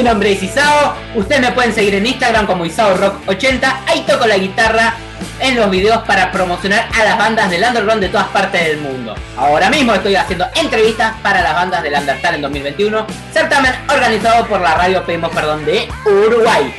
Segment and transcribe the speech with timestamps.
[0.00, 0.96] Mi nombre es Isao.
[1.14, 3.80] Ustedes me pueden seguir en Instagram como IsaoRock80.
[3.86, 4.94] Ahí toco la guitarra
[5.40, 9.14] en los videos para promocionar a las bandas del underground de todas partes del mundo.
[9.36, 14.62] Ahora mismo estoy haciendo entrevistas para las bandas del Undertale en 2021, certamen organizado por
[14.62, 16.74] la radio Pedimos Perdón de Uruguay.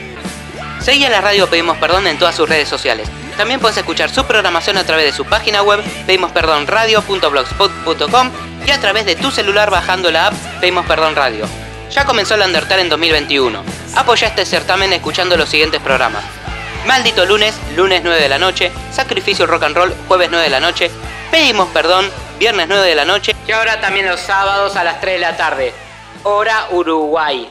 [0.80, 3.08] Seguí a la radio Pedimos Perdón en todas sus redes sociales.
[3.38, 8.32] También puedes escuchar su programación a través de su página web pedimosperdonradio.blogspot.com
[8.66, 11.61] y a través de tu celular bajando la app Pedimos Perdón Radio.
[11.92, 13.64] Ya comenzó el Undertale en 2021.
[13.98, 16.24] Apoya este certamen escuchando los siguientes programas.
[16.88, 20.62] Maldito lunes, lunes 9 de la noche, Sacrificio Rock and Roll, jueves 9 de la
[20.62, 20.90] noche,
[21.30, 22.10] Pedimos Perdón,
[22.40, 25.36] viernes 9 de la noche y ahora también los sábados a las 3 de la
[25.36, 25.74] tarde,
[26.24, 27.50] hora Uruguay.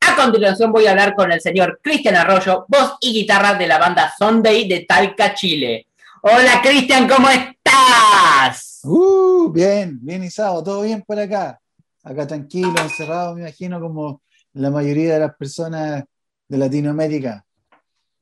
[0.00, 3.78] A continuación voy a hablar con el señor Cristian Arroyo, voz y guitarra de la
[3.78, 5.86] banda Sunday de Talca, Chile.
[6.22, 8.80] Hola Cristian, ¿cómo estás?
[8.82, 11.60] Uh, bien, bien Isao, todo bien por acá.
[12.02, 14.22] Acá tranquilo, encerrado, me imagino, como
[14.54, 16.04] la mayoría de las personas
[16.48, 17.44] de Latinoamérica.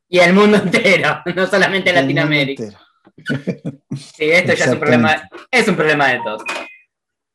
[0.08, 2.64] Y el mundo entero, no solamente Latinoamérica.
[3.96, 6.42] Sí, esto ya es un problema, es un problema de todos.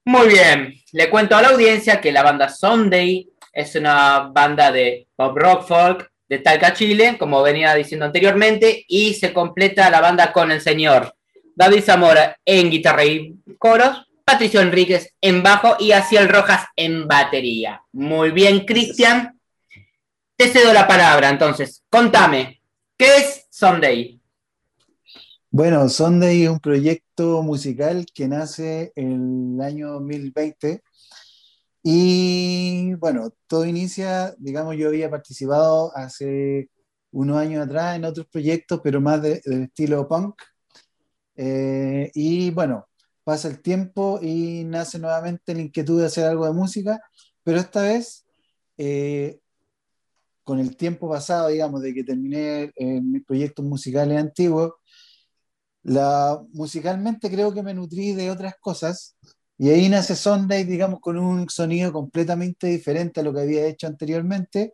[0.06, 5.08] Muy bien, le cuento a la audiencia que la banda Sunday es una banda de
[5.16, 10.32] pop rock folk de Talca, Chile, como venía diciendo anteriormente, y se completa la banda
[10.32, 11.14] con el señor
[11.56, 17.82] David Zamora en guitarra y coros, Patricio Enríquez en bajo y Aciel Rojas en batería.
[17.92, 19.40] Muy bien, Cristian.
[20.36, 21.84] Te cedo la palabra, entonces.
[21.90, 22.62] Contame,
[22.98, 24.20] ¿qué es Sunday?
[25.52, 30.82] Bueno, Sunday es un proyecto musical que nace en el año 2020
[31.84, 36.70] y bueno, todo inicia, digamos, yo había participado hace
[37.12, 40.42] unos años atrás en otros proyectos, pero más de, del estilo punk.
[41.36, 42.88] Eh, y bueno,
[43.24, 47.02] pasa el tiempo y nace nuevamente la inquietud de hacer algo de música,
[47.44, 48.26] pero esta vez,
[48.78, 49.40] eh,
[50.44, 54.74] con el tiempo pasado, digamos, de que terminé eh, mis proyectos musicales antiguos,
[56.54, 59.18] musicalmente creo que me nutrí de otras cosas
[59.58, 63.88] y ahí nace Sunday, digamos, con un sonido completamente diferente a lo que había hecho
[63.88, 64.74] anteriormente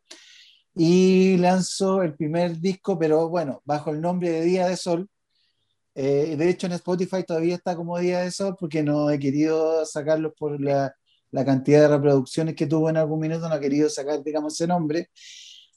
[0.76, 5.10] y lanzó el primer disco, pero bueno, bajo el nombre de Día de Sol,
[6.02, 9.86] eh, de hecho, en Spotify todavía está como Día de Sol porque no he querido
[9.86, 10.96] sacarlo por la,
[11.30, 14.66] la, cantidad de reproducciones que tuvo en algún minuto, no he querido sacar, digamos, ese
[14.66, 15.10] nombre.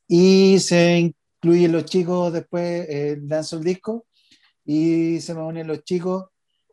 [0.06, 4.06] Y se incluyen los chicos después, eh, lanzo el disco
[4.64, 6.26] y se me unen los chicos.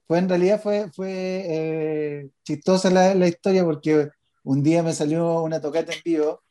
[0.07, 1.09] Pues en realidad fue, fue
[1.49, 4.09] eh, chistosa la, la, historia porque
[4.43, 6.43] un día me salió una tocata en vivo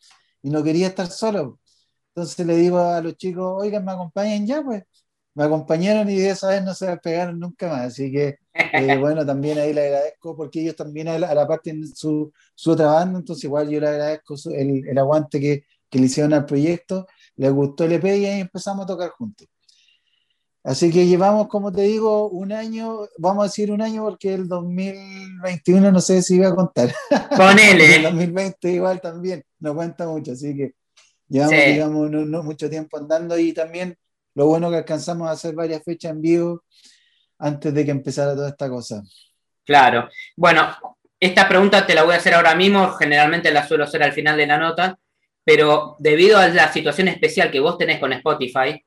[0.43, 1.61] y no quería estar solo.
[2.09, 4.83] Entonces le digo a los chicos, oigan, me acompañan ya, pues
[5.39, 7.83] me acompañaron y de esa vez no se despegaron nunca más.
[7.83, 11.47] Así que, eh, bueno, también ahí le agradezco porque ellos también a la, a la
[11.47, 15.63] parte en su, su, otra banda, entonces igual yo le agradezco el, el aguante que,
[15.89, 17.07] que, le hicieron al proyecto,
[17.37, 19.47] les gustó el EP y ahí empezamos a tocar juntos.
[20.65, 24.49] Así que llevamos, como te digo, un año, vamos a decir un año porque el
[24.49, 26.93] 2021 no sé si iba a contar.
[27.37, 27.95] Ponele.
[27.97, 30.75] el 2020 igual también, no cuenta mucho, así que
[31.29, 31.73] llevamos, sí.
[31.75, 33.97] digamos, no, no mucho tiempo andando y también
[34.39, 36.63] lo bueno que alcanzamos a hacer varias fechas en vivo
[37.41, 39.03] antes de que empezara toda esta cosa.
[39.65, 40.09] Claro.
[40.37, 40.77] Bueno,
[41.19, 44.37] esta pregunta te la voy a hacer ahora mismo, generalmente la suelo hacer al final
[44.37, 44.97] de la nota,
[45.43, 48.81] pero debido a la situación especial que vos tenés con Spotify,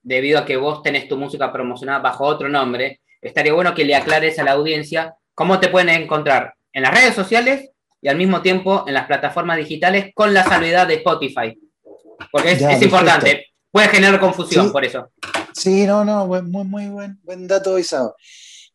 [0.00, 3.96] debido a que vos tenés tu música promocionada bajo otro nombre, estaría bueno que le
[3.96, 8.40] aclares a la audiencia cómo te pueden encontrar en las redes sociales y al mismo
[8.40, 11.60] tiempo en las plataformas digitales con la salvedad de Spotify.
[12.32, 15.10] Porque es, ya, es importante puede generar confusión sí, por eso.
[15.52, 18.14] Sí, no, no, muy, muy buen, buen dato, Isao.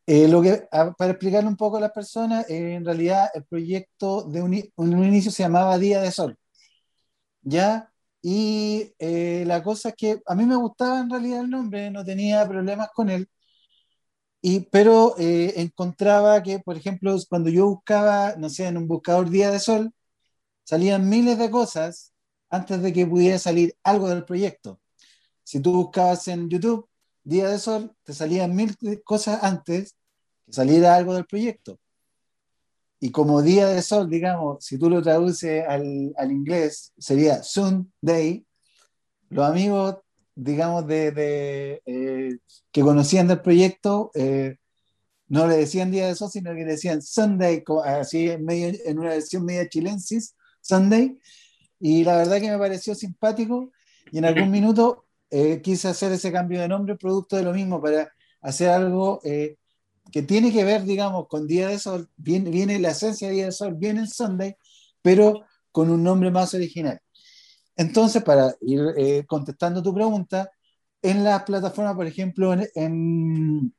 [0.05, 4.23] Eh, lo que, para explicarle un poco a las personas, eh, en realidad el proyecto
[4.23, 6.37] de un, un, inicio se llamaba Día de Sol.
[7.41, 7.89] ¿Ya?
[8.21, 12.03] Y eh, la cosa es que a mí me gustaba en realidad el nombre, no
[12.03, 13.29] tenía problemas con él.
[14.41, 19.29] Y, pero eh, encontraba que, por ejemplo, cuando yo buscaba, no sé, en un buscador
[19.29, 19.93] Día de Sol,
[20.65, 22.13] salían miles de cosas
[22.49, 24.79] antes de que pudiera salir algo del proyecto
[25.49, 26.87] si tú buscabas en YouTube
[27.23, 29.95] Día de Sol, te salían mil cosas antes
[30.45, 31.79] que saliera algo del proyecto.
[32.99, 38.45] Y como Día de Sol, digamos, si tú lo traduces al, al inglés, sería Sunday.
[39.29, 39.95] Los amigos,
[40.35, 42.37] digamos, de, de eh,
[42.71, 44.57] que conocían del proyecto, eh,
[45.29, 48.99] no le decían Día de Sol, sino que le decían Sunday, así en, medio, en
[48.99, 51.17] una versión media chilensis, Sunday.
[51.79, 53.71] Y la verdad que me pareció simpático
[54.11, 57.81] y en algún minuto eh, quise hacer ese cambio de nombre producto de lo mismo
[57.81, 58.11] para
[58.41, 59.57] hacer algo eh,
[60.11, 63.45] que tiene que ver, digamos, con Día de Sol, viene, viene, la esencia de Día
[63.45, 64.55] de Sol, viene el Sunday,
[65.01, 66.99] pero con un nombre más original.
[67.75, 70.49] Entonces, para ir eh, contestando tu pregunta,
[71.01, 73.73] en las plataformas, por ejemplo, en, en,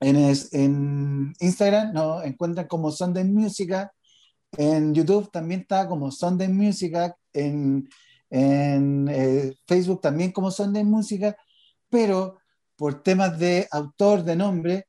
[0.00, 3.92] en, Instagram nos encuentran como Sunday Música,
[4.56, 7.88] en YouTube también está como Sunday Música, en,
[8.32, 11.36] en eh, Facebook también como Sunday Música,
[11.90, 12.38] pero
[12.76, 14.86] por temas de autor, de nombre,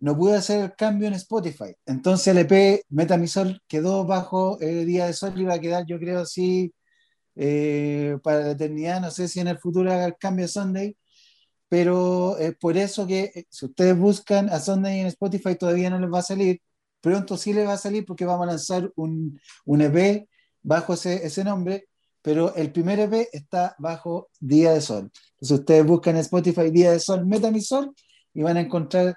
[0.00, 1.74] no pude hacer el cambio en Spotify.
[1.86, 5.98] Entonces el EP Metamisol quedó bajo el Día de Sol y va a quedar, yo
[6.00, 6.74] creo, así
[7.36, 9.00] eh, para la eternidad.
[9.00, 10.96] No sé si en el futuro haga el cambio a Sunday,
[11.68, 16.00] pero es por eso que eh, si ustedes buscan a Sunday en Spotify todavía no
[16.00, 16.60] les va a salir.
[17.00, 20.28] Pronto sí les va a salir porque vamos a lanzar un, un EP
[20.62, 21.88] bajo ese, ese nombre,
[22.22, 25.10] pero el primer EP está bajo Día de Sol.
[25.34, 27.94] Entonces ustedes buscan en Spotify Día de Sol, Metamisol
[28.34, 29.16] y van a encontrar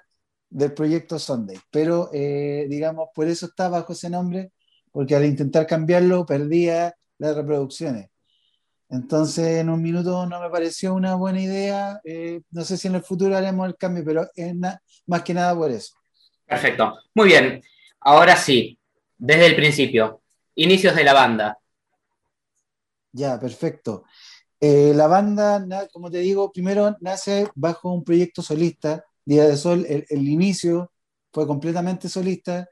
[0.50, 1.58] del proyecto Sunday.
[1.70, 4.52] Pero, eh, digamos, por eso está bajo ese nombre,
[4.92, 8.08] porque al intentar cambiarlo perdía las reproducciones.
[8.88, 12.00] Entonces, en un minuto no me pareció una buena idea.
[12.04, 14.54] Eh, no sé si en el futuro haremos el cambio, pero es
[15.06, 15.94] más que nada por eso.
[16.46, 16.98] Perfecto.
[17.14, 17.62] Muy bien.
[18.00, 18.78] Ahora sí,
[19.16, 20.22] desde el principio,
[20.54, 21.58] inicios de la banda.
[23.14, 24.04] Ya, perfecto.
[24.60, 29.86] Eh, la banda, como te digo, primero nace bajo un proyecto solista Día de Sol,
[29.88, 30.92] el, inicio
[31.32, 32.68] fue completamente solista.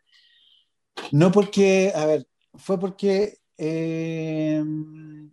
[1.13, 5.31] No porque, a ver, fue porque eh, en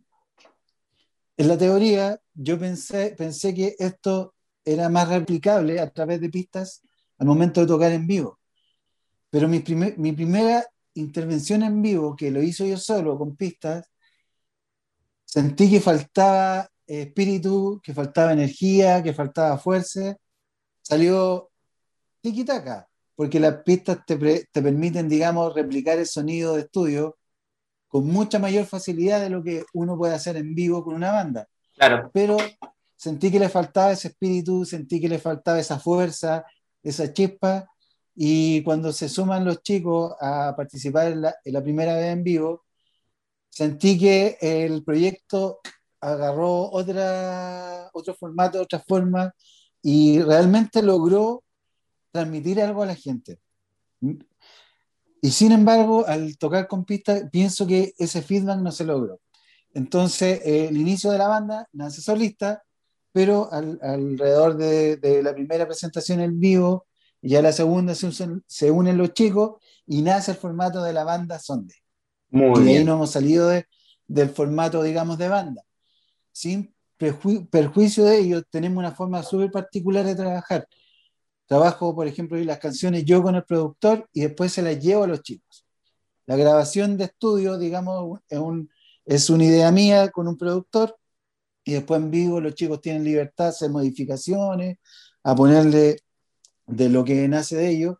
[1.37, 6.83] la teoría yo pensé, pensé que esto era más replicable a través de pistas
[7.17, 8.39] al momento de tocar en vivo.
[9.31, 9.63] Pero mi,
[9.97, 13.89] mi primera intervención en vivo, que lo hizo yo solo con pistas,
[15.29, 20.17] sentí que faltaba espíritu, que faltaba energía, que faltaba fuerza
[20.81, 21.51] salió
[22.21, 27.17] tiki-taka, porque las pistas te, te, permiten, digamos, replicar el sonido de estudio
[27.87, 31.47] con mucha mayor facilidad de lo que uno puede hacer en vivo con una banda.
[31.75, 32.09] Claro.
[32.11, 32.37] Pero
[32.95, 36.43] sentí que le faltaba ese espíritu, sentí que le faltaba esa fuerza,
[36.81, 37.69] esa chispa,
[38.15, 42.23] y cuando se suman los chicos a participar en la, en la primera vez en
[42.23, 42.65] vivo,
[43.49, 45.59] sentí que el proyecto
[46.01, 49.33] agarró otra, otro formato, otra forma,
[49.81, 51.43] y realmente logró
[52.11, 53.39] transmitir algo a la gente.
[55.21, 59.19] Y sin embargo, al tocar con pista, pienso que ese feedback no se logró.
[59.73, 62.63] Entonces, eh, el inicio de la banda nace solista,
[63.11, 66.87] pero alrededor de, la primera presentación en vivo,
[67.21, 71.75] ya la segunda se, unen los chicos y nace el formato de la banda Sonde.
[72.29, 73.49] Muy y ahí no hemos salido
[74.07, 75.63] del formato, digamos, de banda.
[76.31, 80.67] Sin perjuicio de ello, tenemos una forma súper particular de trabajar.
[81.47, 85.07] Trabajo, por ejemplo, las canciones yo con el productor y después se las llevo a
[85.07, 85.65] los chicos.
[86.25, 88.69] La grabación de estudio, digamos, es, un,
[89.05, 90.95] es una idea mía con un productor
[91.63, 94.77] y después en vivo los chicos tienen libertad hacer modificaciones,
[95.23, 95.99] a ponerle
[96.67, 97.95] de lo que nace de ellos.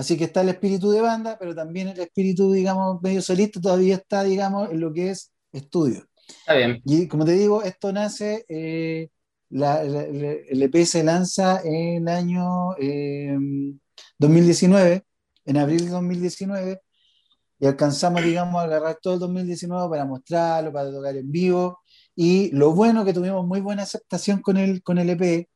[0.00, 3.96] Así que está el espíritu de banda, pero también el espíritu, digamos, medio solista todavía
[3.96, 6.06] está, digamos, en lo que es estudio.
[6.26, 6.80] Está bien.
[6.86, 9.10] Y como te digo, esto nace, eh,
[9.50, 12.74] el EP se lanza en el año
[14.16, 15.02] 2019, em,
[15.44, 16.80] en abril de 2019,
[17.58, 21.80] y alcanzamos, digamos, a agarrar todo el 2019 para mostrarlo, para tocar en vivo.
[22.16, 25.46] Y lo bueno que tuvimos muy buena aceptación con el, con el EP.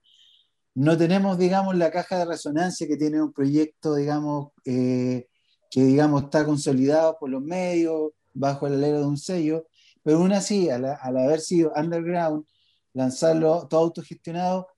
[0.74, 5.28] No tenemos, digamos, la caja de resonancia que tiene un proyecto, digamos, eh,
[5.70, 9.66] que, digamos, está consolidado por los medios, bajo el alero de un sello.
[10.02, 12.44] Pero aún así, al, haber sido underground,
[12.92, 14.68] lanzarlo todo autogestionado,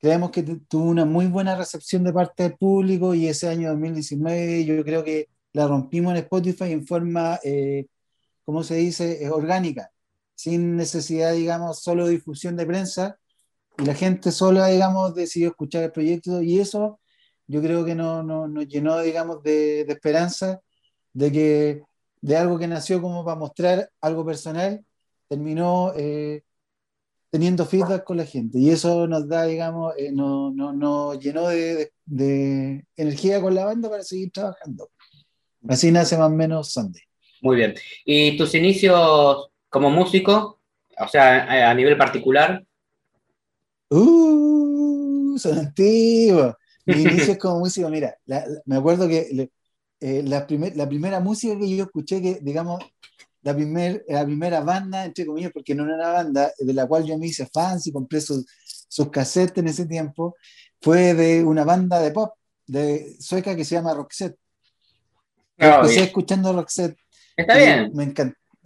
[0.00, 4.64] creemos que tuvo una muy buena recepción de parte del público y ese año 2019
[4.64, 7.86] yo creo que la rompimos en Spotify en forma, eh,
[8.44, 9.90] ¿cómo se dice?, orgánica,
[10.34, 13.18] sin necesidad, digamos, solo difusión de prensa
[13.78, 17.00] y la gente sola, digamos, decidió escuchar el proyecto y eso
[17.46, 20.60] yo creo que no, no, nos llenó, digamos, de, de esperanza
[21.12, 21.82] de que
[22.20, 24.84] de algo que nació como para mostrar algo personal,
[25.28, 26.42] terminó eh,
[27.30, 28.58] teniendo feedback con la gente.
[28.58, 31.92] Y eso nos da, digamos, eh, nos no, llenó de,
[32.96, 34.90] energía con la banda para seguir trabajando.
[35.68, 37.02] Así nace más o menos Sunday.
[37.42, 37.74] Muy bien.
[38.04, 40.60] ¿Y tus inicios como músico?
[40.98, 42.64] O sea, a nivel particular.
[43.90, 46.54] Uh, son antiguos.
[46.86, 48.16] Mis inicios como músico, mira,
[48.64, 49.50] me acuerdo que
[50.00, 52.80] eh, la, la primera música que yo escuché, que digamos,
[53.42, 57.04] la, primer, la primera banda, entre comillas, porque no era una banda, de la cual
[57.04, 58.46] yo me hice fans y compré sus,
[58.88, 60.36] sus cassettes en ese tiempo,
[60.80, 62.34] fue de una banda de pop
[62.66, 64.38] de sueca que se llama Roxette.
[65.58, 66.98] Ah, empecé escuchando Roxette.
[67.36, 67.90] Está bien.
[67.94, 68.12] Me,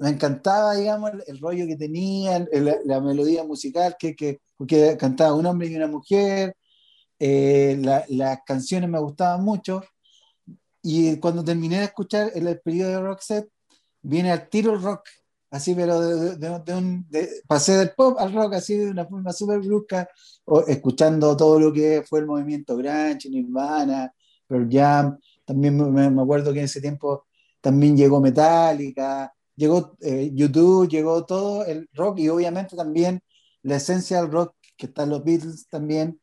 [0.00, 2.46] me encantaba, digamos, el, rollo que tenía,
[2.84, 6.56] la melodía musical, que, que, que, cantaba un hombre y una mujer,
[7.18, 7.78] eh,
[8.08, 9.82] las canciones me gustaban mucho,
[10.82, 13.50] y cuando terminé de escuchar el, el periodo de Roxette,
[14.00, 15.02] viene al tiro el rock,
[15.50, 17.06] así, pero de, un,
[17.46, 20.08] pasé del pop al rock así de una forma súper brusca,
[20.66, 24.10] escuchando todo lo que fue el movimiento grunge, Nirvana,
[24.46, 27.26] Pearl Jam, también me, acuerdo que en ese tiempo
[27.60, 29.30] también llegó Metallica,
[29.60, 33.20] llegó eh, YouTube, llegó todo el rock y obviamente también
[33.62, 36.18] la esencia del rock que están los Beatles también,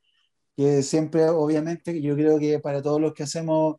[0.55, 3.75] que siempre obviamente yo creo que para todos los que hacemos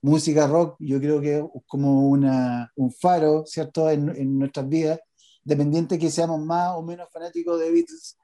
[0.00, 5.00] música rock, yo creo que es como una, un faro, ¿cierto?, en, en nuestras vidas,
[5.42, 8.16] dependiente que seamos más o menos fanáticos de Beatles.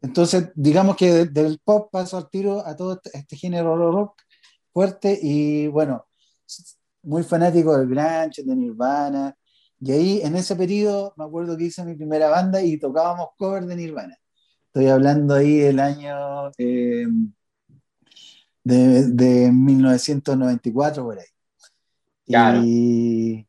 [0.00, 4.22] Entonces, digamos que del pop paso al tiro a todo este, este género rock
[4.72, 6.06] fuerte y bueno,
[7.02, 9.36] muy fanático del grunge, de Nirvana.
[9.80, 13.64] Y ahí, en ese periodo, me acuerdo que hice mi primera banda y tocábamos cover
[13.66, 14.16] de Nirvana.
[14.66, 17.06] Estoy hablando ahí del año eh,
[18.64, 21.26] de, 1994 por ahí.
[22.64, 23.46] Y,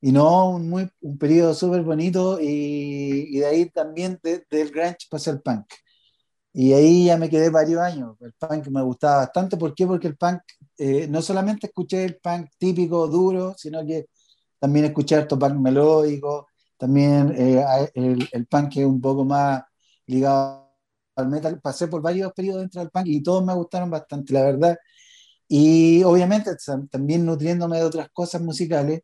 [0.00, 5.06] y, no, un, muy, un periodo súper bonito y, y, de ahí también del grunge
[5.10, 5.66] pasé al punk.
[6.52, 8.16] Y ahí ya me quedé varios años.
[8.20, 9.56] El punk me gustaba bastante.
[9.56, 9.86] ¿Por qué?
[9.86, 10.40] Porque el punk,
[10.78, 14.06] eh, no solamente escuché el punk típico, duro, sino que
[14.64, 19.62] también escuché el punk melódico, también eh, el, el, punk que es un poco más
[20.06, 20.72] ligado
[21.16, 24.42] al metal, pasé por varios periodos dentro del punk y todos me gustaron bastante, la
[24.42, 24.78] verdad.
[25.46, 26.50] Y obviamente
[26.90, 29.02] también nutriéndome de otras cosas musicales.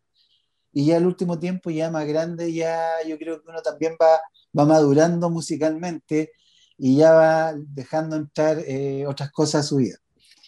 [0.73, 4.19] Y ya el último tiempo, ya más grande, ya yo creo que uno también va,
[4.59, 6.33] va madurando musicalmente
[6.79, 9.99] y ya va dejando entrar eh, otras cosas a su vida.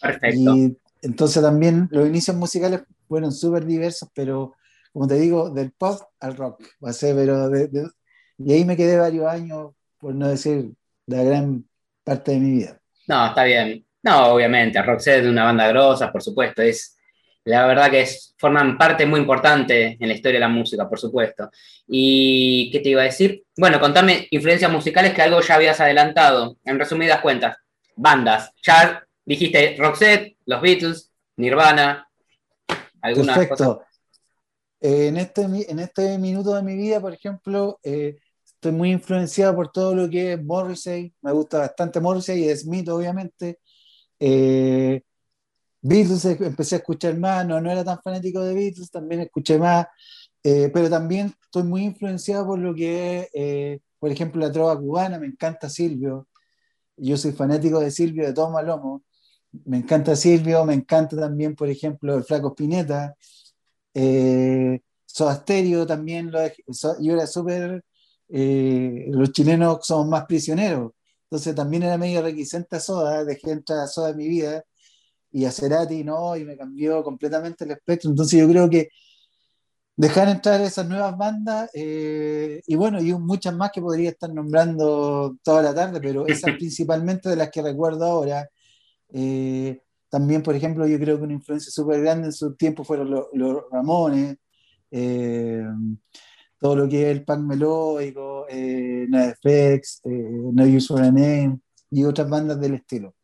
[0.01, 0.55] Perfecto.
[0.55, 4.55] Y entonces también los inicios musicales fueron súper diversos, pero
[4.93, 7.89] como te digo, del pop al rock, va a ser, pero de,
[8.37, 10.69] y ahí me quedé varios años, por no decir
[11.07, 11.65] la gran
[12.03, 12.79] parte de mi vida.
[13.07, 13.85] No, está bien.
[14.03, 16.97] No, obviamente, Roxette es una banda grosa, por supuesto, es
[17.45, 20.99] la verdad que es, forman parte muy importante en la historia de la música, por
[20.99, 21.49] supuesto.
[21.87, 23.43] ¿Y qué te iba a decir?
[23.57, 27.57] Bueno, contame influencias musicales que algo ya habías adelantado, en resumidas cuentas.
[27.95, 32.07] Bandas, ya dijiste Roxette, los Beatles, Nirvana,
[33.01, 33.83] algunas Perfecto.
[34.83, 39.71] En, este, en este minuto de mi vida, por ejemplo, eh, estoy muy influenciado por
[39.71, 43.59] todo lo que es Morrissey, me gusta bastante Morrissey y Smith, obviamente.
[44.19, 45.01] Eh,
[45.81, 49.87] Beatles empecé a escuchar más, no, no era tan fanático de Beatles, también escuché más,
[50.43, 54.77] eh, pero también estoy muy influenciado por lo que es, eh, por ejemplo, la trova
[54.77, 56.27] cubana, me encanta Silvio,
[56.97, 59.03] yo soy fanático de Silvio, de Tom Malomo,
[59.65, 63.15] me encanta Silvio, me encanta también, por ejemplo, el Flaco Spinetta,
[63.93, 65.43] eh, Soda
[65.87, 66.39] también, lo,
[66.99, 67.83] yo era súper
[68.35, 70.91] eh, los chilenos somos más prisioneros.
[71.25, 74.63] Entonces también era medio requisente a Soda, dejé entrar a Soda en mi vida
[75.31, 78.09] y a Cerati no, y me cambió completamente el espectro.
[78.09, 78.89] Entonces yo creo que
[79.95, 85.37] dejar entrar esas nuevas bandas eh, y bueno, y muchas más que podría estar nombrando
[85.43, 88.49] toda la tarde, pero esas principalmente de las que recuerdo ahora.
[89.13, 89.79] Eh,
[90.13, 93.63] también, por ejemplo, yo creo que una influencia súper grande en su tiempo fueron los,
[93.71, 94.37] Ramones
[96.59, 101.59] todo lo que es el punk melódico, eh, NoFX, eh, No Use for a Name
[101.89, 103.15] y otras bandas del estilo.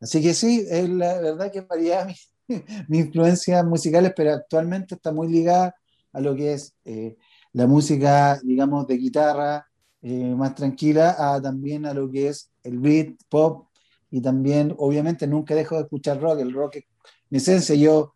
[0.00, 2.32] Así que sí, es la verdad que varía mis
[2.88, 5.74] mi influencias musicales, pero actualmente está muy ligada
[6.12, 7.16] a lo que es eh,
[7.52, 9.66] la música, digamos, de guitarra
[10.02, 13.68] eh, más tranquila, a también a lo que es el beat, pop,
[14.14, 16.38] y también, obviamente, nunca dejo de escuchar rock.
[16.38, 16.84] El rock es
[17.30, 17.74] mi esencia.
[17.74, 18.14] Yo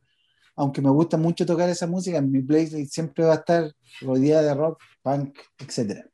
[0.55, 4.43] aunque me gusta mucho tocar esa música, en mi playlist siempre va a estar rodeada
[4.43, 6.05] de rock, punk, etc.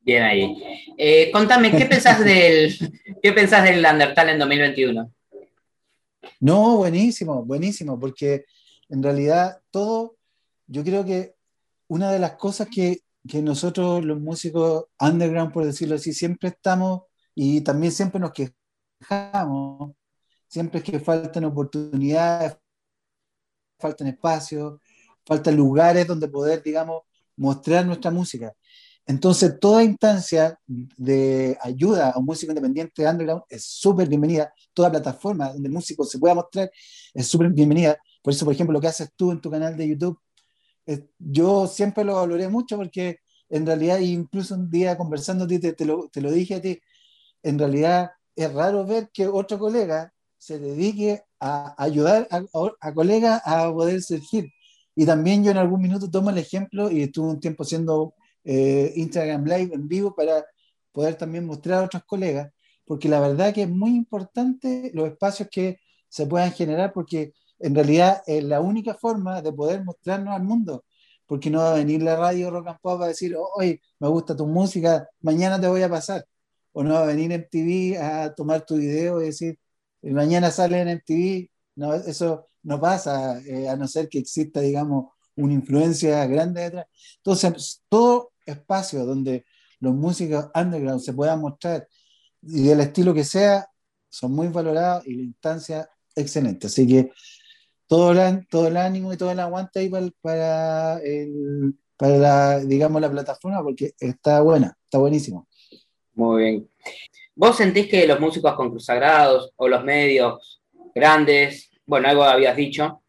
[0.00, 0.56] Bien ahí.
[0.96, 2.76] Eh, contame, ¿qué pensás del,
[3.22, 5.12] ¿qué pensás del Undertale en 2021?
[6.38, 8.44] No, buenísimo, buenísimo, porque
[8.88, 10.16] en realidad todo,
[10.68, 11.34] yo creo que
[11.88, 17.02] una de las cosas que, que nosotros los músicos underground, por decirlo así, siempre estamos
[17.34, 18.61] y también siempre nos quejamos,
[20.48, 22.56] siempre es que faltan oportunidades,
[23.78, 24.80] faltan espacios,
[25.24, 27.02] faltan lugares donde poder, digamos,
[27.36, 28.54] mostrar nuestra música.
[29.04, 34.52] Entonces, toda instancia de ayuda a un músico independiente underground es súper bienvenida.
[34.72, 36.70] Toda plataforma donde el músico se pueda mostrar
[37.12, 37.98] es súper bienvenida.
[38.22, 40.18] Por eso, por ejemplo, lo que haces tú en tu canal de YouTube,
[41.18, 43.18] yo siempre lo valoré mucho porque
[43.48, 46.80] en realidad, incluso un día conversando, te, te, lo, te lo dije a ti,
[47.42, 52.42] en realidad es raro ver que otro colega se dedique a ayudar a,
[52.80, 54.50] a colegas a poder surgir.
[54.94, 58.92] Y también yo en algún minuto tomo el ejemplo y estuve un tiempo haciendo eh,
[58.96, 60.44] Instagram Live en vivo para
[60.92, 62.52] poder también mostrar a otros colegas,
[62.84, 67.74] porque la verdad que es muy importante los espacios que se puedan generar, porque en
[67.74, 70.84] realidad es la única forma de poder mostrarnos al mundo,
[71.26, 74.36] porque no va a venir la radio Rock and Pop a decir, oye, me gusta
[74.36, 76.26] tu música, mañana te voy a pasar,
[76.72, 79.58] o no va a venir en TV a tomar tu video y decir,
[80.02, 85.12] mañana sale en MTV, no, eso no pasa, eh, a no ser que exista, digamos,
[85.36, 86.86] una influencia grande detrás.
[87.16, 89.44] Entonces, todo espacio donde
[89.80, 91.88] los músicos underground se puedan mostrar
[92.42, 93.66] y del estilo que sea,
[94.08, 96.66] son muy valorados y la instancia excelente.
[96.66, 97.12] Así que
[97.86, 102.60] todo el, todo el ánimo y todo el aguante ahí para, para, el, para la,
[102.60, 105.48] digamos, la plataforma porque está buena, está buenísimo.
[106.14, 106.68] Muy bien.
[107.34, 110.60] ¿Vos sentís que los músicos consagrados o los medios
[110.94, 113.02] grandes, bueno, algo habías dicho,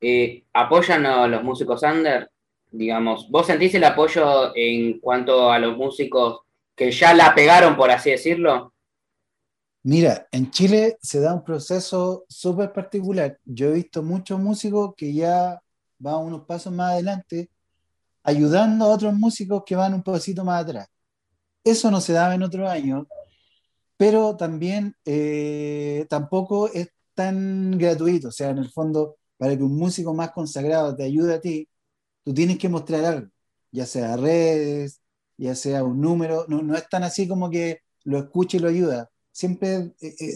[0.00, 2.30] eh, apoyan a los músicos under?
[2.70, 6.40] Digamos, ¿vos sentís el apoyo en cuanto a los músicos
[6.74, 8.72] que ya la pegaron, por así decirlo?
[9.84, 13.38] Mira, en Chile se da un proceso súper particular.
[13.44, 15.60] Yo he visto muchos músicos que ya
[15.98, 17.50] van unos pasos más adelante,
[18.22, 20.88] ayudando a otros músicos que van un poquito más atrás.
[21.64, 23.06] Eso no se daba en otros años
[24.02, 28.28] pero también eh, tampoco es tan gratuito.
[28.28, 31.68] O sea, en el fondo, para que un músico más consagrado te ayude a ti,
[32.24, 33.28] tú tienes que mostrar algo,
[33.70, 35.00] ya sea redes,
[35.38, 36.46] ya sea un número.
[36.48, 39.08] No, no es tan así como que lo escuche y lo ayuda.
[39.30, 40.34] Siempre eh, eh,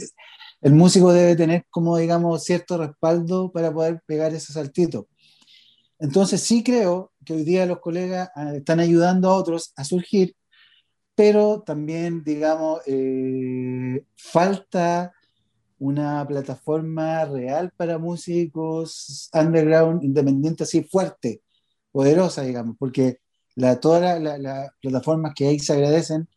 [0.60, 5.08] el músico debe tener como, digamos, cierto respaldo para poder pegar ese saltito.
[5.98, 10.36] Entonces sí creo que hoy día los colegas ah, están ayudando a otros a surgir
[11.16, 15.12] pero también, digamos, eh, falta
[15.78, 21.42] una plataforma real para músicos underground, independientes, así fuerte,
[21.92, 23.18] poderosa, digamos, porque
[23.56, 26.28] la, todas las plataformas que hay se agradecen,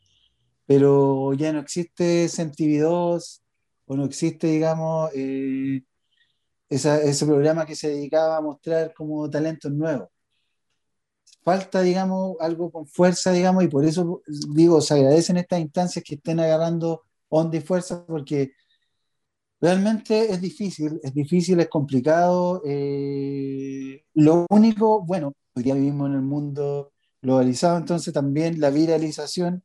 [0.65, 3.41] pero ya no existe MTV2
[3.85, 5.83] o no existe, digamos, eh,
[6.69, 10.09] ese programa que se dedicaba a mostrar como talentos nuevos
[11.43, 14.21] falta, digamos, algo con fuerza, digamos, y por eso
[14.53, 18.51] digo, se agradecen estas instancias que estén agarrando onda y fuerza, porque
[19.61, 22.61] realmente es difícil, es difícil, es complicado.
[22.65, 29.63] Eh, lo único, bueno, hoy día vivimos en el mundo globalizado, entonces también la viralización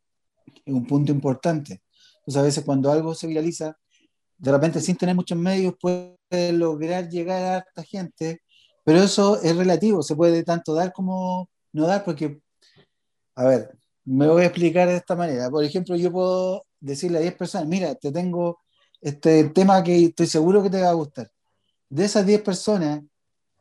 [0.65, 1.83] es un punto importante.
[2.19, 3.77] Entonces, a veces cuando algo se viraliza,
[4.39, 8.41] de repente sin tener muchos medios puede lograr llegar a harta gente,
[8.85, 12.41] pero eso es relativo, se puede tanto dar como no dar porque,
[13.35, 15.51] a ver, me voy a explicar de esta manera.
[15.51, 18.61] Por ejemplo, yo puedo decirle a 10 personas, mira, te tengo
[19.01, 21.31] este tema que estoy seguro que te va a gustar.
[21.89, 23.03] De esas 10 personas,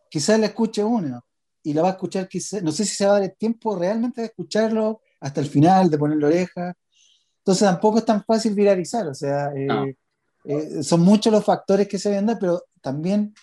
[0.09, 1.25] quizás la escuche uno
[1.63, 3.75] y la va a escuchar, quizás, no sé si se va a dar el tiempo
[3.75, 6.73] realmente de escucharlo hasta el final, de ponerle oreja.
[7.39, 9.95] Entonces tampoco es tan fácil viralizar, o sea, eh,
[10.45, 13.33] eh, son muchos los factores que se venden, pero también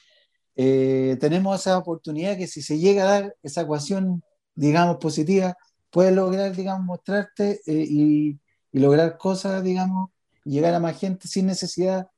[0.54, 4.22] eh, tenemos esa oportunidad que si se llega a dar esa ecuación
[4.60, 5.56] digamos, positiva,
[5.90, 8.40] puedes lograr, digamos, mostrarte eh, y,
[8.72, 10.10] lograr cosas, digamos,
[10.44, 12.08] llegar a más gente sin necesidad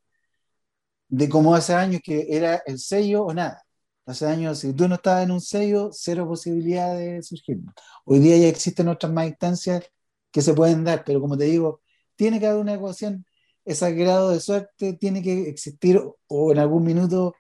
[1.09, 3.63] de como hace años que era el sello o nada.
[4.07, 7.61] Hace años, si tú no estabas en un sello, cero posibilidad de surgir.
[8.05, 9.85] Hoy día ya existen otras más instancias
[10.33, 11.81] que se pueden dar, pero como te digo,
[12.17, 13.25] tiene que haber una ecuación,
[13.65, 17.35] ese grado de suerte tiene que existir o en algún minuto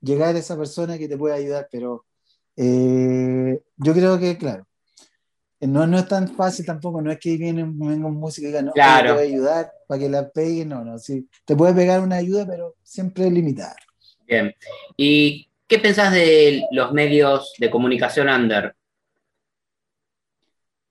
[0.00, 2.04] llegar a esa persona que te pueda ayudar, pero
[2.56, 4.66] eh, yo creo que, claro,
[5.60, 8.62] no, no es tan fácil tampoco, no es que viene, venga un músico y diga,
[8.62, 9.08] no, claro.
[9.08, 12.16] te voy a ayudar para que la pegue, no, no, sí, te puede pegar una
[12.16, 13.76] ayuda, pero siempre limitada.
[14.26, 14.52] Bien,
[14.96, 18.74] ¿y qué pensás de los medios de comunicación under?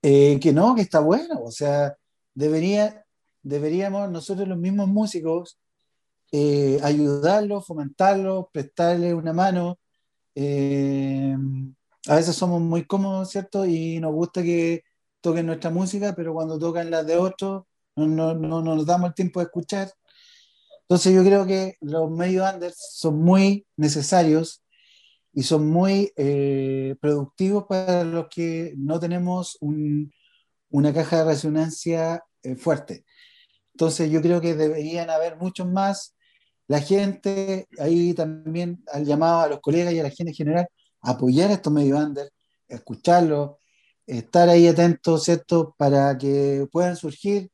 [0.02, 1.96] Eh, que no, que está bueno, o sea,
[2.34, 3.04] debería,
[3.42, 5.58] deberíamos nosotros los mismos músicos
[6.32, 9.78] eh, ayudarlos, fomentarlos, prestarles una mano,
[10.34, 11.36] eh,
[12.08, 13.66] a veces somos muy cómodos, ¿cierto?
[13.66, 14.84] Y nos gusta que
[15.20, 17.64] toquen nuestra música, pero cuando tocan las de otros,
[17.96, 19.92] no, nos damos el tiempo de escuchar.
[20.82, 24.62] Entonces yo creo que los medios Anders son muy necesarios
[25.32, 32.56] y son muy eh, productivos para los que no tenemos una caja de resonancia eh,
[32.56, 33.04] fuerte.
[33.74, 36.14] Entonces yo creo que deberían haber muchos más
[36.68, 40.68] la gente, ahí también al llamado a los colegas y a la gente en general,
[41.00, 42.30] apoyar a estos medios under,
[42.68, 43.56] escucharlos,
[44.06, 45.74] estar ahí atentos, ¿cierto?
[45.78, 47.50] Para que puedan surgir,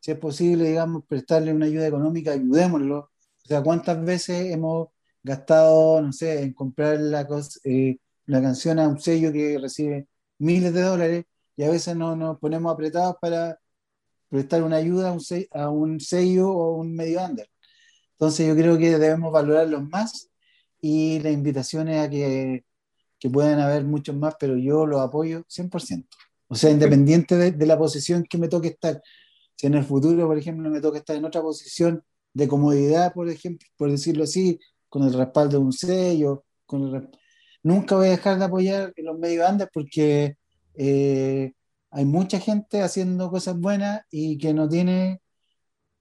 [0.00, 2.98] si es posible, digamos, prestarle una ayuda económica, ayudémoslo.
[3.44, 4.88] O sea, ¿cuántas veces hemos
[5.22, 10.72] gastado, no sé, en comprar la cosa, eh, canción a un sello que recibe miles
[10.74, 11.24] de dólares
[11.56, 13.58] y a veces no nos ponemos apretados para
[14.28, 17.48] prestar una ayuda a un, sello, a un sello o un medio under.
[18.14, 20.30] Entonces yo creo que debemos valorarlos más
[20.80, 22.64] y la invitación es a que,
[23.18, 26.06] que puedan haber muchos más, pero yo los apoyo 100%.
[26.48, 29.02] O sea, independiente de, de, la posición que me toque estar.
[29.56, 33.28] Si en el futuro, por ejemplo, me toca estar en otra posición de comodidad, por
[33.28, 37.08] ejemplo, por decirlo así, con el respaldo de un sello, con el,
[37.64, 40.36] nunca voy a dejar de apoyar los medios andes porque
[40.74, 41.52] eh,
[41.90, 45.20] hay mucha gente haciendo cosas buenas y que no tiene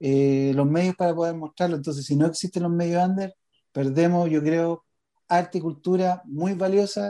[0.06, 1.78] eh, los medios para poder mostrarlo.
[1.78, 3.34] Entonces, si no existen los medios under,
[3.72, 4.84] perdemos, yo creo,
[5.30, 7.08] arte y cultura muy valiosa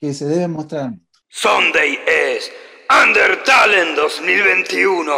[0.00, 0.92] que se deben mostrar.
[1.28, 2.52] Sunday es
[2.88, 5.12] Under Talent 2021.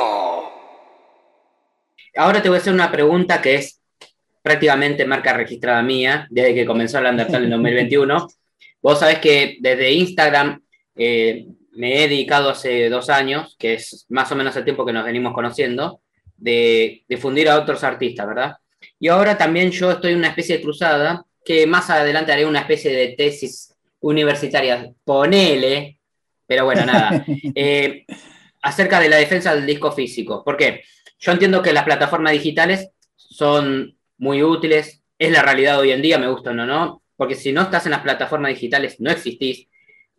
[2.16, 3.83] Ahora te voy a hacer una pregunta que es
[4.40, 8.28] prácticamente marca registrada mía desde que comenzó el Under Talent 2021.
[8.83, 10.59] Vos sabés que desde Instagram
[10.96, 14.94] eh, me he dedicado hace dos años, que es más o menos el tiempo que
[14.94, 16.00] nos venimos conociendo,
[16.40, 18.57] de difundir a otros artistas, ¿verdad?
[18.98, 22.61] Y ahora también yo estoy en una especie de cruzada, que más adelante haré una
[22.61, 26.00] especie de tesis universitaria, ponele,
[26.46, 27.24] pero bueno, nada,
[27.55, 28.05] eh,
[28.62, 30.42] acerca de la defensa del disco físico.
[30.44, 30.83] ¿Por qué?
[31.18, 36.18] Yo entiendo que las plataformas digitales son muy útiles, es la realidad hoy en día,
[36.18, 39.68] me gusta o no, no, porque si no estás en las plataformas digitales no existís,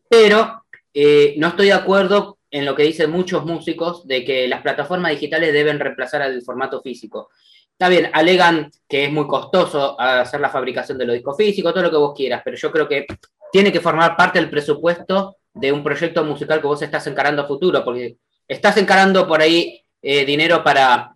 [0.09, 4.61] pero eh, no estoy de acuerdo en lo que dicen muchos músicos de que las
[4.61, 7.29] plataformas digitales deben reemplazar al formato físico.
[7.71, 11.83] Está bien, alegan que es muy costoso hacer la fabricación de los discos físicos, todo
[11.83, 13.07] lo que vos quieras, pero yo creo que
[13.51, 17.47] tiene que formar parte del presupuesto de un proyecto musical que vos estás encarando a
[17.47, 21.11] futuro, porque estás encarando por ahí eh, dinero para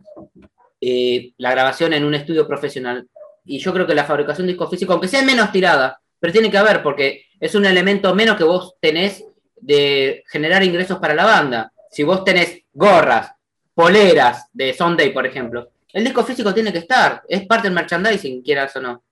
[0.82, 3.08] eh, la grabación en un estudio profesional,
[3.44, 6.50] y yo creo que la fabricación de disco físico, aunque sea menos tirada, pero tiene
[6.50, 9.24] que haber, porque es un elemento menos que vos tenés
[9.66, 11.74] de generar ingresos para la banda.
[11.90, 13.32] Si vos tenés gorras,
[13.74, 18.44] poleras de Sunday, por ejemplo, el disco físico tiene que estar, es parte del merchandising,
[18.44, 19.04] quieras o no.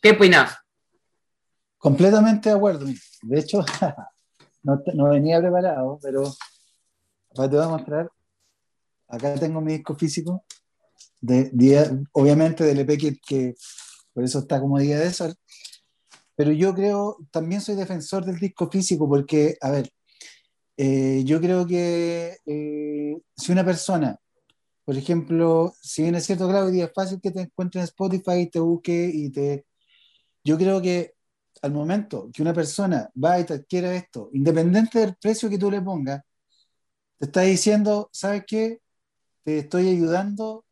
[0.00, 0.56] ¿Qué opinás?
[1.78, 2.86] Completamente de acuerdo.
[3.22, 3.64] De hecho,
[4.62, 6.24] no, venía preparado, pero
[7.34, 8.10] te voy a mostrar.
[9.08, 10.44] Acá tengo mi disco físico
[11.20, 13.54] de día, obviamente del EP que,
[14.12, 15.34] por eso está como día de sol.
[16.34, 19.90] Pero yo creo, también soy defensor del disco físico porque, a ver,
[20.76, 24.18] eh, yo creo que eh, si una persona,
[24.84, 28.50] por ejemplo, si bien es cierto, Claudia, es fácil que te encuentres en Spotify y
[28.50, 29.66] te busque y te...
[30.44, 31.14] Yo creo que
[31.62, 35.70] al momento que una persona va y te adquiere esto, independiente del precio que tú
[35.70, 36.22] le pongas,
[37.18, 38.80] te está diciendo, ¿sabes qué?
[39.44, 40.64] Te estoy ayudando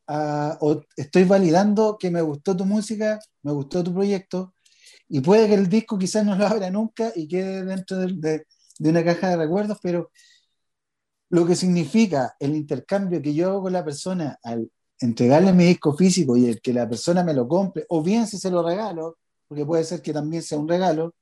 [0.60, 4.54] o estoy validando que me gustó tu música, me gustó tu proyecto,
[5.12, 8.46] y puede que el disco quizás no lo abra nunca y quede dentro de, de,
[8.88, 10.10] una caja de recuerdos, pero
[11.30, 15.96] lo que significa el intercambio que yo hago con la persona al entregarle mi disco
[15.96, 19.18] físico y el que la persona me lo compre, o bien si se lo regalo,
[19.48, 21.14] porque puede ser que también sea un regalo,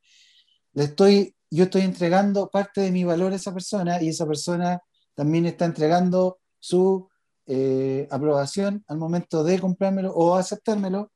[0.72, 4.80] le estoy, yo estoy entregando parte de mi valor a esa persona y esa persona
[5.14, 7.08] también está entregando su
[7.46, 11.12] eh, aprobación al momento de comprármelo o aceptármelo.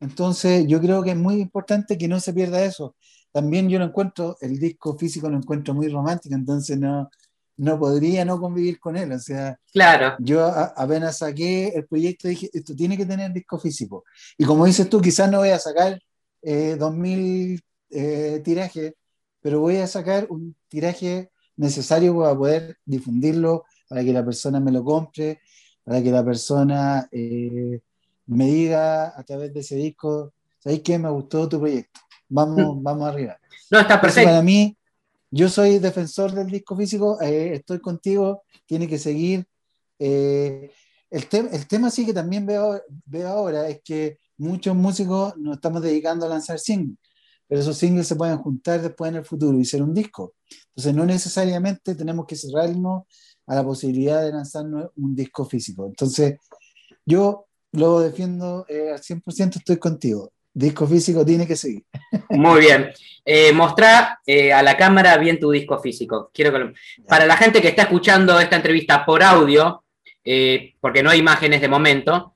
[0.00, 2.94] Entonces, yo creo que es muy importante que no se pierda eso.
[3.32, 7.10] También yo lo encuentro, el disco físico lo encuentro muy romántico, entonces no,
[7.58, 9.12] no podría no convivir con él.
[9.12, 10.16] O sea, claro.
[10.20, 14.04] yo apenas saqué el proyecto dije, esto tiene que tener disco físico.
[14.38, 16.00] Y como dices tú, quizás no voy a sacar
[16.42, 17.60] eh, 2000
[17.90, 18.94] eh, tirajes,
[19.40, 24.70] pero voy a sacar un tiraje necesario para poder difundirlo, para que la persona me
[24.70, 25.40] lo compre,
[25.84, 27.80] para que la persona eh,
[28.26, 30.98] me diga a través de ese disco, ¿sabes qué?
[30.98, 32.00] Me gustó tu proyecto.
[32.28, 33.38] Vamos, vamos arriba.
[33.70, 34.28] No, está perfecto.
[34.28, 34.76] para mí,
[35.30, 39.46] yo soy defensor del disco físico, eh, estoy contigo, tiene que seguir.
[39.98, 40.70] Eh,
[41.10, 45.82] el, el tema sí que también veo, veo ahora es que muchos músicos nos estamos
[45.82, 46.98] dedicando a lanzar singles,
[47.46, 50.34] pero esos singles se pueden juntar después en el futuro y ser un disco.
[50.68, 53.04] Entonces no necesariamente tenemos que cerrarnos
[53.46, 55.86] a la posibilidad de lanzar un disco físico.
[55.86, 56.36] Entonces,
[57.04, 60.32] yo lo defiendo eh, al 100%, estoy contigo.
[60.52, 61.84] Disco físico tiene que seguir.
[62.30, 62.90] Muy bien.
[63.24, 66.30] Eh, mostrar eh, a la cámara bien tu disco físico.
[66.32, 66.72] Quiero
[67.06, 69.84] Para la gente que está escuchando esta entrevista por audio,
[70.24, 72.34] eh, porque no hay imágenes de momento,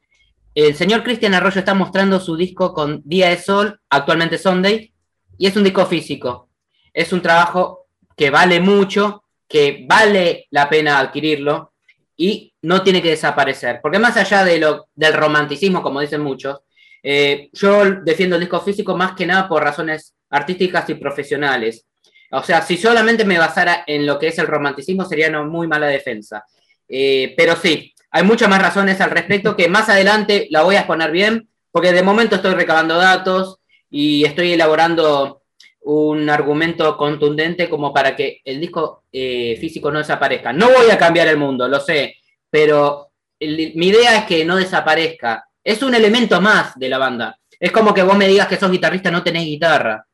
[0.54, 4.92] el señor Cristian Arroyo está mostrando su disco con Día de Sol, actualmente Sunday,
[5.38, 6.50] y es un disco físico.
[6.92, 11.72] Es un trabajo que vale mucho, que vale la pena adquirirlo
[12.16, 13.80] y no tiene que desaparecer.
[13.82, 16.60] Porque más allá de lo, del romanticismo, como dicen muchos,
[17.02, 21.86] eh, yo defiendo el disco físico más que nada por razones artísticas y profesionales.
[22.30, 25.66] O sea, si solamente me basara en lo que es el romanticismo, sería una muy
[25.66, 26.44] mala defensa.
[26.88, 30.80] Eh, pero sí, hay muchas más razones al respecto que más adelante la voy a
[30.80, 33.58] exponer bien, porque de momento estoy recabando datos
[33.90, 35.42] y estoy elaborando
[35.84, 40.52] un argumento contundente como para que el disco eh, físico no desaparezca.
[40.52, 42.16] No voy a cambiar el mundo, lo sé,
[42.48, 43.10] pero
[43.40, 45.44] mi idea es que no desaparezca.
[45.64, 47.38] Es un elemento más de la banda.
[47.58, 50.06] Es como que vos me digas que sos guitarrista, no tenés guitarra.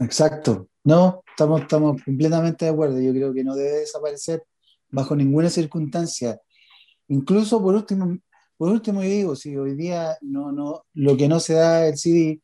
[0.00, 0.68] Exacto.
[0.84, 3.00] No, estamos, estamos completamente de acuerdo.
[3.00, 4.42] Yo creo que no debe desaparecer
[4.90, 6.40] bajo ninguna circunstancia.
[7.08, 8.18] Incluso por último,
[8.56, 11.98] por último yo digo, si hoy día no, no, lo que no se da el
[11.98, 12.40] CD,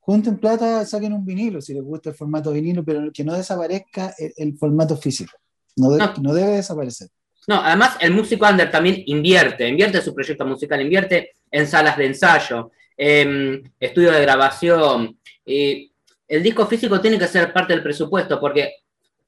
[0.00, 4.14] junten plata, saquen un vinilo si les gusta el formato vinilo, pero que no desaparezca
[4.18, 5.32] el, formato físico.
[5.76, 6.34] No, no.
[6.34, 7.08] debe desaparecer.
[7.46, 12.06] No, además el músico under también invierte, invierte su proyecto musical, invierte en salas de
[12.06, 15.18] ensayo, en estudio de grabación.
[15.44, 15.92] Y
[16.26, 18.76] el disco físico tiene que ser parte del presupuesto, porque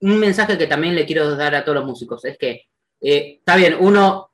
[0.00, 2.66] un mensaje que también le quiero dar a todos los músicos es que
[3.00, 4.30] eh, está bien, uno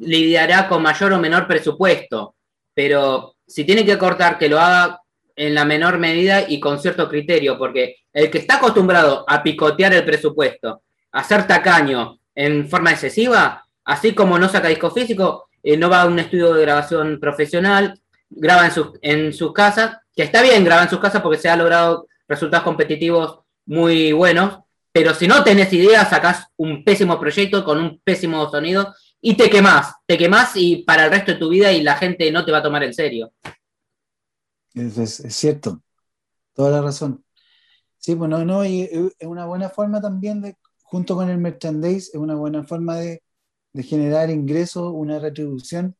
[0.00, 2.36] lidiará con mayor o menor presupuesto,
[2.72, 5.00] pero si tiene que cortar, que lo haga
[5.34, 9.92] en la menor medida y con cierto criterio, porque el que está acostumbrado a picotear
[9.92, 15.76] el presupuesto, a ser tacaño en forma excesiva, así como no saca disco físico, eh,
[15.76, 20.22] no va a un estudio de grabación profesional, graba en sus, en sus casas, que
[20.22, 24.60] está bien, graba en sus casas porque se ha logrado resultados competitivos muy buenos,
[24.92, 29.50] pero si no tenés idea, sacás un pésimo proyecto con un pésimo sonido y te
[29.50, 32.52] quemás, te quemás y para el resto de tu vida y la gente no te
[32.52, 33.32] va a tomar en serio.
[34.74, 35.82] Es, cierto,
[36.54, 37.24] toda la razón.
[37.98, 40.56] Sí, pues no, no, y es una buena forma también de,
[40.96, 43.22] junto con el merchandise, es una buena forma de,
[43.82, 45.94] generar ingresos, una retribución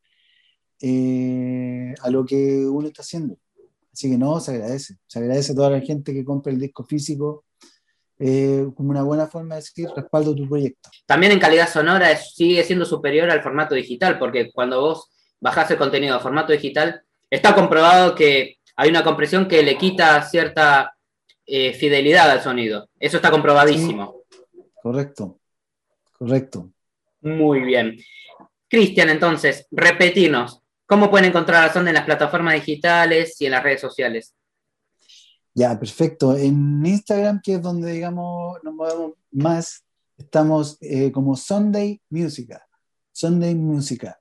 [0.81, 3.37] eh, a lo que uno está haciendo.
[3.93, 4.95] Así que no, se agradece.
[5.05, 7.45] Se agradece a toda la gente que compra el disco físico,
[8.17, 10.89] eh, como una buena forma de decir respaldo tu proyecto.
[11.05, 15.77] También en calidad sonora sigue siendo superior al formato digital, porque cuando vos bajás el
[15.77, 20.97] contenido a formato digital, está comprobado que hay una compresión que le quita cierta
[21.45, 22.89] eh, fidelidad al sonido.
[22.99, 24.23] Eso está comprobadísimo.
[24.81, 25.39] Correcto,
[26.17, 26.71] correcto.
[27.21, 27.97] Muy bien.
[28.69, 33.63] Cristian, entonces, repetirnos, ¿cómo pueden encontrar a Sonda en las plataformas digitales y en las
[33.63, 34.35] redes sociales?
[35.53, 36.37] Ya, perfecto.
[36.37, 39.83] En Instagram, que es donde, digamos, nos movemos más,
[40.17, 42.67] estamos eh, como Sunday Música.
[43.11, 44.19] Sunday Música.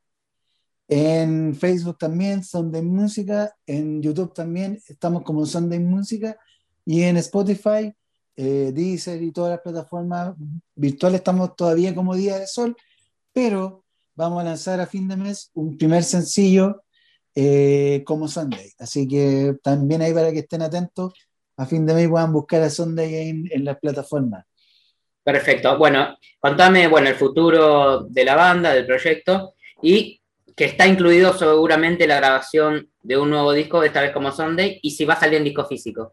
[0.88, 3.54] En Facebook también, Sunday Música.
[3.66, 6.38] En YouTube también estamos como Sunday Música.
[6.86, 7.92] Y en Spotify,
[8.36, 10.34] eh, Deezer y todas las plataformas
[10.74, 12.76] virtuales estamos todavía como Día de Sol,
[13.32, 16.82] pero vamos a lanzar a fin de mes un primer sencillo
[17.34, 18.72] eh, como Sunday.
[18.78, 21.12] Así que también ahí para que estén atentos,
[21.56, 24.44] a fin de mes puedan buscar a Sunday en, las plataformas.
[25.22, 25.76] Perfecto.
[25.76, 30.20] Bueno, contame, bueno, el futuro de la banda, del proyecto, y
[30.54, 34.92] que está incluido seguramente la grabación de un nuevo disco, esta vez como Sunday, y
[34.92, 36.12] si va a salir en disco físico.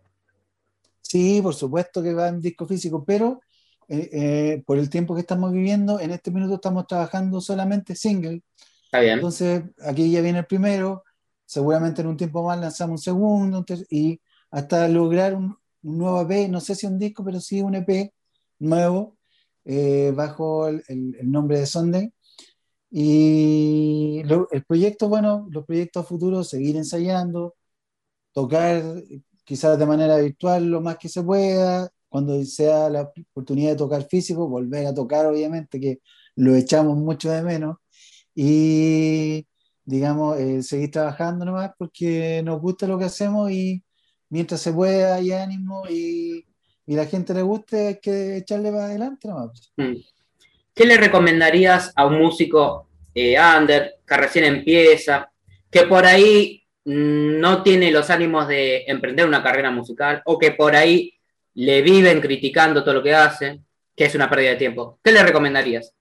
[1.13, 3.39] Sí, por supuesto que va en disco físico, pero
[3.87, 8.41] eh, eh, por el tiempo que estamos viviendo, en este minuto estamos trabajando solamente single.
[8.85, 9.13] Está bien.
[9.19, 11.03] Entonces, aquí ya viene el primero,
[11.45, 16.59] seguramente en un tiempo más lanzamos un segundo y hasta lograr un, nuevo EP, no
[16.59, 18.11] sé si un disco, pero sí un EP
[18.57, 19.15] nuevo
[19.65, 20.83] eh, bajo el,
[21.21, 22.11] nombre de Sunday.
[22.89, 27.53] Y el proyecto, bueno, los proyectos futuros, seguir ensayando,
[28.31, 28.81] tocar
[29.43, 34.07] quizás de manera virtual lo más que se pueda, cuando sea la oportunidad de tocar
[34.07, 35.99] físico, volver a tocar, obviamente, que
[36.35, 37.77] lo echamos mucho de menos.
[38.35, 39.47] Y
[39.85, 43.83] digamos, eh, seguir trabajando nomás porque nos gusta lo que hacemos y
[44.29, 46.45] mientras se pueda hay ánimo y,
[46.85, 49.71] y la gente le guste, hay que echarle para adelante nomás.
[49.77, 49.95] Mm.
[50.73, 55.31] ¿Qué le recomendarías a un músico eh, under que recién empieza,
[55.69, 60.75] que por ahí no tiene los ánimos de emprender una carrera musical o que por
[60.75, 61.13] ahí
[61.53, 63.61] le viven criticando todo lo que hace,
[63.95, 64.99] que es una pérdida de tiempo?
[65.03, 65.93] ¿Qué le recomendarías?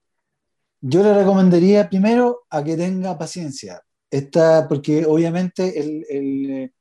[0.81, 6.71] Yo le recomendaría primero a que tenga paciencia, Esta, porque obviamente el,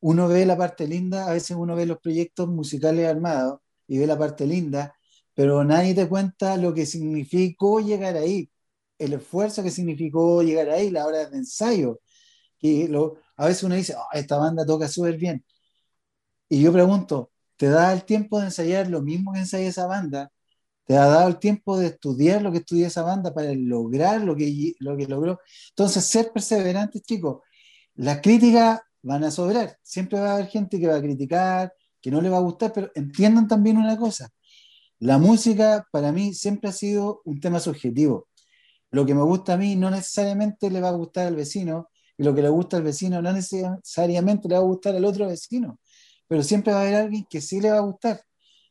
[0.00, 4.06] uno ve la parte linda, a veces uno ve los proyectos musicales armados y ve
[4.06, 4.94] la parte linda,
[5.34, 8.50] pero nadie te cuenta lo que significó llegar ahí,
[8.98, 12.00] el esfuerzo que significó llegar ahí, la hora de ensayo.
[12.58, 15.44] Que lo, a veces uno dice, oh, esta banda toca súper bien.
[16.48, 20.30] Y yo pregunto, ¿te da el tiempo de ensayar lo mismo que ensaya esa banda?
[20.86, 24.36] te ha dado el tiempo de estudiar lo que estudia esa banda para lograr lo
[24.36, 25.40] que, lo que logró.
[25.70, 27.42] Entonces, ser perseverantes, chicos.
[27.96, 29.78] Las críticas van a sobrar.
[29.82, 32.72] Siempre va a haber gente que va a criticar, que no le va a gustar,
[32.72, 34.30] pero entiendan también una cosa.
[35.00, 38.28] La música para mí siempre ha sido un tema subjetivo.
[38.90, 42.24] Lo que me gusta a mí no necesariamente le va a gustar al vecino y
[42.24, 45.78] lo que le gusta al vecino no necesariamente le va a gustar al otro vecino,
[46.26, 48.22] pero siempre va a haber alguien que sí le va a gustar.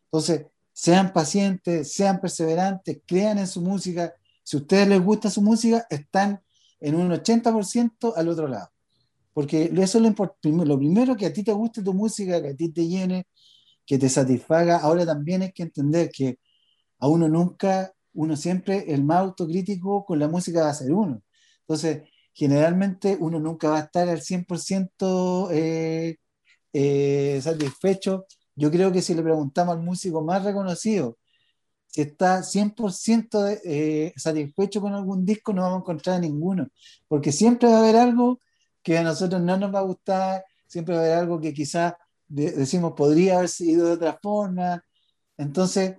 [0.06, 4.14] Entonces, sean pacientes, sean perseverantes, crean en su música.
[4.44, 6.42] Si a ustedes les gusta su música, están
[6.80, 8.70] en un 80% al otro lado.
[9.34, 12.56] Porque eso es lo, lo primero que a ti te guste tu música, que a
[12.56, 13.28] ti te llene,
[13.86, 14.78] que te satisfaga.
[14.78, 16.40] Ahora también hay que entender que
[17.00, 21.22] a uno nunca, uno siempre, el más autocrítico con la música va a ser uno.
[21.62, 22.04] Entonces,
[22.36, 26.18] generalmente uno nunca va a estar al 100% eh,
[26.74, 28.26] eh, satisfecho.
[28.56, 31.18] Yo creo que si le preguntamos al músico más reconocido
[31.96, 36.68] si está 100% eh, satisfecho con algún disco, no vamos a encontrar ninguno,
[37.08, 38.42] porque siempre va a haber algo
[38.84, 41.94] que a nosotros no nos va a gustar, siempre va a haber algo que quizás
[42.28, 44.84] decimos podría haber sido de otra forma.
[45.38, 45.96] Entonces,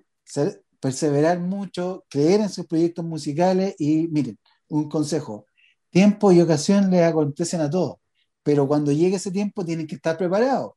[0.81, 5.47] perseverar mucho, creer en sus proyectos musicales y miren, un consejo,
[5.91, 7.97] tiempo y ocasión les acontecen a todos,
[8.43, 10.73] pero cuando llegue ese tiempo tienen que estar preparados,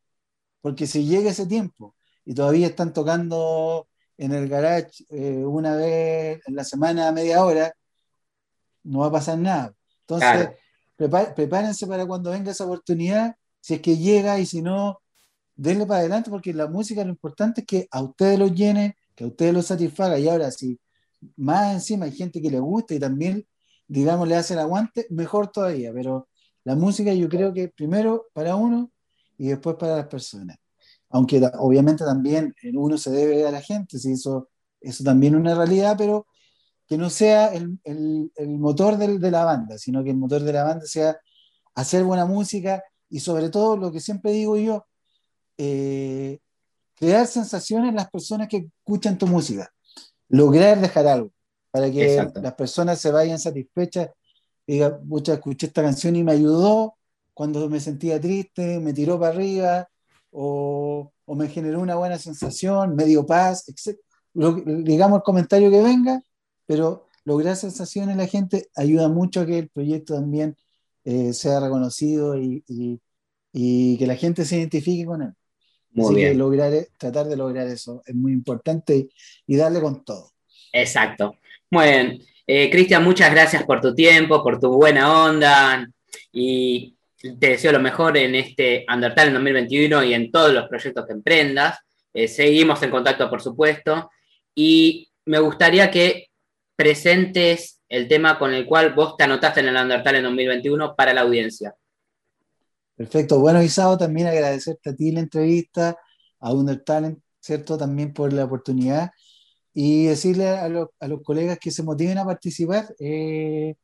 [0.62, 1.95] porque si llega ese tiempo
[2.26, 7.74] y todavía están tocando en el garage eh, una vez en la semana, media hora,
[8.84, 9.74] no va a pasar nada.
[10.02, 10.50] Entonces,
[11.36, 15.02] prepárense para cuando venga esa oportunidad, si es que llega y si no,
[15.56, 19.24] denle para adelante, porque la música lo importante es que a ustedes los llene, que
[19.24, 20.17] a ustedes los satisfaga.
[20.19, 20.80] Y ahora, si
[21.36, 23.45] más encima hay gente que le gusta y también,
[23.89, 25.91] digamos, le hace el aguante, mejor todavía.
[25.93, 26.30] Pero
[26.63, 28.91] la música yo creo que primero para uno
[29.38, 30.58] y después para las personas
[31.10, 34.49] aunque obviamente también uno se debe a la gente, si eso,
[34.80, 36.28] eso también es una realidad, pero
[36.88, 40.43] que no sea el, el, el motor del, de la banda, sino que el motor
[40.43, 41.17] de la banda sea
[41.75, 44.86] hacer buena música y sobre todo lo que siempre digo yo,
[45.58, 46.39] eh,
[46.95, 49.71] crear sensaciones en las personas que escuchan tu música,
[50.28, 51.32] lograr dejar algo,
[51.71, 54.10] para que las personas se vayan satisfechas,
[54.65, 56.95] diga, mucha escuché esta canción y me ayudó
[57.34, 59.89] cuando me sentía triste, me tiró para arriba,
[60.32, 63.65] o, me generó una buena sensación, medio paz,
[64.34, 66.21] digamos el comentario que venga,
[66.65, 70.58] pero lograr sensaciones en la gente ayuda mucho a que el proyecto también
[71.03, 72.63] eh, sea reconocido y,
[73.53, 75.34] que la gente se identifique con él.
[75.97, 79.10] Así que lograr, tratar de lograr eso es muy importante
[79.47, 80.32] y, darle con todo.
[80.71, 81.36] Exacto.
[81.71, 82.19] Muy bien.
[82.47, 85.88] Eh, Cristian, muchas gracias por tu tiempo, por tu buena onda
[86.32, 91.05] y te deseo lo mejor en este Undertale en 2021 y en todos los proyectos
[91.05, 91.77] que emprendas.
[92.12, 94.10] Eh, seguimos en contacto, por supuesto.
[94.55, 96.29] Y me gustaría que
[96.75, 101.13] presentes el tema con el cual vos te anotaste en el Undertale en 2021 para
[101.13, 101.75] la audiencia.
[102.95, 103.39] Perfecto.
[103.39, 105.95] Bueno, Isao, también agradecerte a ti la entrevista,
[106.39, 107.77] a Undertale, ¿cierto?
[107.77, 109.12] También por la oportunidad
[109.73, 110.89] y decirle a, los,
[111.23, 112.93] colegas que se motiven a participar.
[112.99, 113.75] Eh,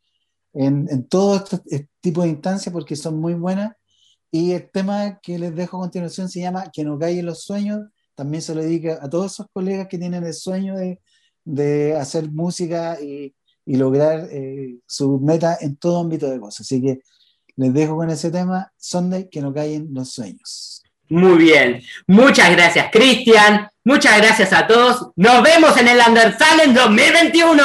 [0.53, 3.73] en, en todo este tipo de instancias porque son muy buenas.
[4.31, 7.81] Y el tema que les dejo a continuación se llama Que no en los sueños.
[8.15, 11.01] También se lo dedica a todos esos colegas que tienen el sueño de,
[11.43, 16.61] de hacer música y, y lograr eh, su meta en todo ámbito de cosas.
[16.61, 17.01] Así que
[17.57, 20.83] les dejo con ese tema, Sunday, que no en los sueños.
[21.09, 21.83] Muy bien.
[22.07, 23.69] Muchas gracias, Cristian.
[23.83, 25.11] Muchas gracias a todos.
[25.15, 27.63] Nos vemos en el Undertale en 2021.